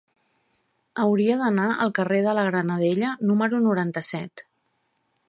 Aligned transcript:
Hauria 1.03 1.35
d'anar 1.41 1.67
al 1.85 1.93
carrer 1.99 2.21
de 2.29 2.33
la 2.39 2.45
Granadella 2.49 3.13
número 3.33 3.63
noranta-set. 3.67 4.49